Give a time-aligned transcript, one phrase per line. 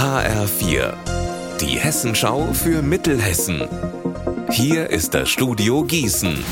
[0.00, 0.94] HR4,
[1.60, 3.68] die Hessenschau für Mittelhessen.
[4.50, 6.42] Hier ist das Studio Gießen.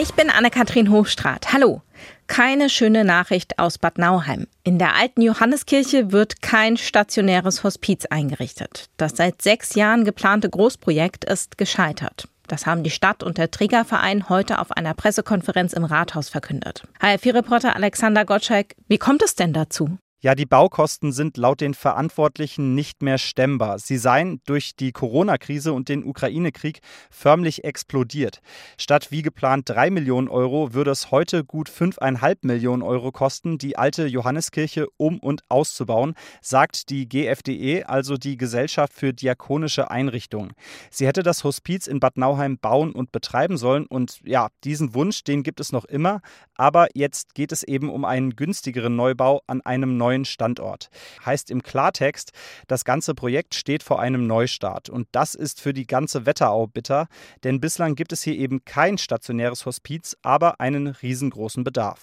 [0.00, 1.52] Ich bin Anne-Kathrin Hochstrat.
[1.52, 1.82] Hallo.
[2.28, 4.46] Keine schöne Nachricht aus Bad Nauheim.
[4.62, 8.88] In der alten Johanneskirche wird kein stationäres Hospiz eingerichtet.
[8.98, 12.28] Das seit sechs Jahren geplante Großprojekt ist gescheitert.
[12.46, 16.84] Das haben die Stadt und der Trägerverein heute auf einer Pressekonferenz im Rathaus verkündet.
[17.00, 19.98] HR4-Reporter Alexander Gottschalk, wie kommt es denn dazu?
[20.24, 23.80] Ja, die Baukosten sind laut den Verantwortlichen nicht mehr stemmbar.
[23.80, 26.78] Sie seien durch die Corona-Krise und den Ukraine-Krieg
[27.10, 28.38] förmlich explodiert.
[28.78, 33.76] Statt wie geplant drei Millionen Euro würde es heute gut fünfeinhalb Millionen Euro kosten, die
[33.76, 40.52] alte Johanneskirche um- und auszubauen, sagt die GFDE, also die Gesellschaft für diakonische Einrichtungen.
[40.88, 45.24] Sie hätte das Hospiz in Bad Nauheim bauen und betreiben sollen und ja, diesen Wunsch,
[45.24, 46.20] den gibt es noch immer,
[46.54, 50.90] aber jetzt geht es eben um einen günstigeren Neubau an einem neuen neuen Standort.
[51.24, 52.32] Heißt im Klartext,
[52.68, 54.90] das ganze Projekt steht vor einem Neustart.
[54.90, 57.08] Und das ist für die ganze Wetterau bitter,
[57.44, 62.00] denn bislang gibt es hier eben kein stationäres Hospiz, aber einen riesengroßen Bedarf.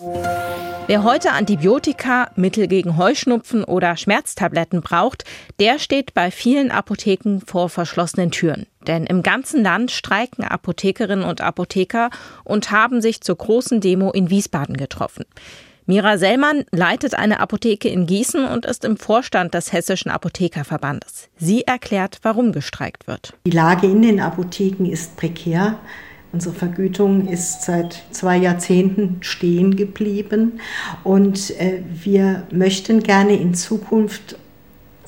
[0.88, 5.24] Wer heute Antibiotika, Mittel gegen Heuschnupfen oder Schmerztabletten braucht,
[5.60, 8.66] der steht bei vielen Apotheken vor verschlossenen Türen.
[8.88, 12.10] Denn im ganzen Land streiken Apothekerinnen und Apotheker
[12.44, 15.26] und haben sich zur großen Demo in Wiesbaden getroffen.
[15.90, 21.30] Mira Sellmann leitet eine Apotheke in Gießen und ist im Vorstand des Hessischen Apothekerverbandes.
[21.36, 23.34] Sie erklärt, warum gestreikt wird.
[23.48, 25.80] Die Lage in den Apotheken ist prekär.
[26.32, 30.60] Unsere Vergütung ist seit zwei Jahrzehnten stehen geblieben
[31.04, 34.38] und äh, wir möchten gerne in Zukunft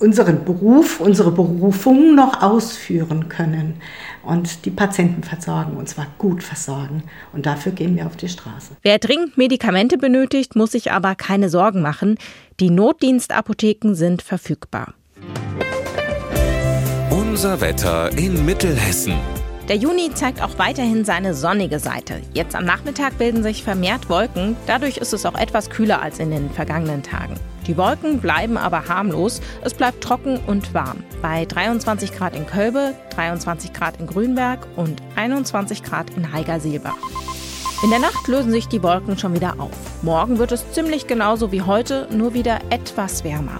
[0.02, 3.76] unseren Beruf, unsere Berufung noch ausführen können
[4.24, 7.04] und die Patienten versorgen, und zwar gut versorgen.
[7.34, 8.72] Und dafür gehen wir auf die Straße.
[8.82, 12.18] Wer dringend Medikamente benötigt, muss sich aber keine Sorgen machen.
[12.60, 14.94] Die Notdienstapotheken sind verfügbar.
[17.10, 19.14] Unser Wetter in Mittelhessen.
[19.70, 22.22] Der Juni zeigt auch weiterhin seine sonnige Seite.
[22.34, 24.58] Jetzt am Nachmittag bilden sich vermehrt Wolken.
[24.68, 27.36] Dadurch ist es auch etwas kühler als in den vergangenen Tagen.
[27.68, 29.40] Die Wolken bleiben aber harmlos.
[29.62, 31.04] Es bleibt trocken und warm.
[31.22, 36.98] Bei 23 Grad in Kölbe, 23 Grad in Grünberg und 21 Grad in Heigerseelbach.
[37.84, 39.72] In der Nacht lösen sich die Wolken schon wieder auf.
[40.02, 43.60] Morgen wird es ziemlich genauso wie heute, nur wieder etwas wärmer.